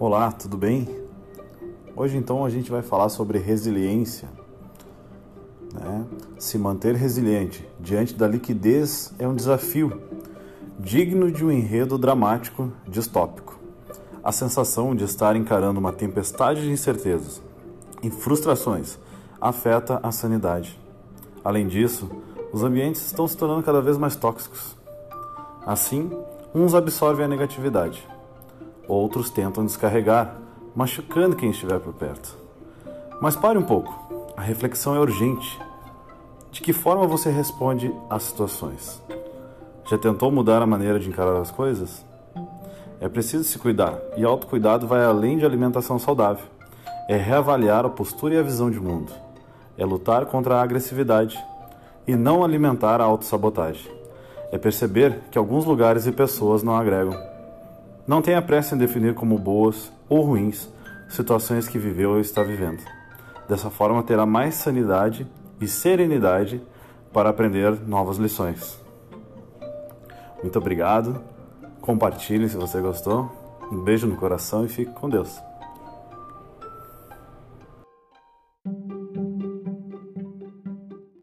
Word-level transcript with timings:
Olá, 0.00 0.30
tudo 0.30 0.56
bem? 0.56 0.88
Hoje 1.96 2.16
então 2.16 2.44
a 2.44 2.50
gente 2.50 2.70
vai 2.70 2.82
falar 2.82 3.08
sobre 3.08 3.36
resiliência. 3.36 4.28
Né? 5.74 6.06
Se 6.38 6.56
manter 6.56 6.94
resiliente 6.94 7.68
diante 7.80 8.14
da 8.14 8.28
liquidez 8.28 9.12
é 9.18 9.26
um 9.26 9.34
desafio 9.34 10.00
digno 10.78 11.32
de 11.32 11.44
um 11.44 11.50
enredo 11.50 11.98
dramático 11.98 12.70
distópico. 12.86 13.58
A 14.22 14.30
sensação 14.30 14.94
de 14.94 15.02
estar 15.02 15.34
encarando 15.34 15.80
uma 15.80 15.92
tempestade 15.92 16.62
de 16.62 16.70
incertezas 16.70 17.42
e 18.00 18.08
frustrações 18.08 19.00
afeta 19.40 19.98
a 20.00 20.12
sanidade. 20.12 20.78
Além 21.42 21.66
disso, 21.66 22.08
os 22.52 22.62
ambientes 22.62 23.04
estão 23.04 23.26
se 23.26 23.36
tornando 23.36 23.64
cada 23.64 23.82
vez 23.82 23.98
mais 23.98 24.14
tóxicos. 24.14 24.76
Assim, 25.66 26.08
uns 26.54 26.72
absorvem 26.72 27.24
a 27.24 27.28
negatividade, 27.28 28.06
outros 28.88 29.30
tentam 29.30 29.64
descarregar, 29.64 30.36
machucando 30.74 31.36
quem 31.36 31.50
estiver 31.50 31.78
por 31.78 31.92
perto. 31.92 32.36
Mas 33.20 33.36
pare 33.36 33.58
um 33.58 33.62
pouco, 33.62 34.32
a 34.36 34.40
reflexão 34.40 34.96
é 34.96 34.98
urgente. 34.98 35.60
De 36.50 36.62
que 36.62 36.72
forma 36.72 37.06
você 37.06 37.30
responde 37.30 37.94
às 38.08 38.22
situações? 38.22 39.02
Já 39.88 39.98
tentou 39.98 40.30
mudar 40.30 40.62
a 40.62 40.66
maneira 40.66 40.98
de 40.98 41.08
encarar 41.08 41.40
as 41.40 41.50
coisas? 41.50 42.04
É 43.00 43.08
preciso 43.08 43.44
se 43.44 43.58
cuidar, 43.58 43.98
e 44.16 44.24
autocuidado 44.24 44.86
vai 44.86 45.04
além 45.04 45.38
de 45.38 45.44
alimentação 45.44 45.98
saudável. 45.98 46.46
É 47.08 47.16
reavaliar 47.16 47.84
a 47.84 47.88
postura 47.88 48.34
e 48.34 48.38
a 48.38 48.42
visão 48.42 48.70
de 48.70 48.80
mundo. 48.80 49.12
É 49.76 49.84
lutar 49.84 50.26
contra 50.26 50.56
a 50.56 50.62
agressividade 50.62 51.38
e 52.06 52.16
não 52.16 52.42
alimentar 52.42 53.00
a 53.00 53.04
autossabotagem. 53.04 53.90
É 54.50 54.58
perceber 54.58 55.20
que 55.30 55.38
alguns 55.38 55.64
lugares 55.64 56.06
e 56.06 56.12
pessoas 56.12 56.62
não 56.62 56.76
agregam. 56.76 57.16
Não 58.08 58.22
tenha 58.22 58.40
pressa 58.40 58.74
em 58.74 58.78
definir 58.78 59.12
como 59.12 59.38
boas 59.38 59.92
ou 60.08 60.22
ruins 60.22 60.66
situações 61.10 61.68
que 61.68 61.78
viveu 61.78 62.12
ou 62.12 62.20
está 62.20 62.42
vivendo. 62.42 62.82
Dessa 63.46 63.68
forma, 63.68 64.02
terá 64.02 64.24
mais 64.24 64.54
sanidade 64.54 65.26
e 65.60 65.68
serenidade 65.68 66.58
para 67.12 67.28
aprender 67.28 67.78
novas 67.86 68.16
lições. 68.16 68.80
Muito 70.42 70.58
obrigado. 70.58 71.20
Compartilhe 71.82 72.48
se 72.48 72.56
você 72.56 72.80
gostou. 72.80 73.30
Um 73.70 73.82
beijo 73.82 74.06
no 74.06 74.16
coração 74.16 74.64
e 74.64 74.68
fique 74.68 74.92
com 74.92 75.10
Deus. 75.10 75.47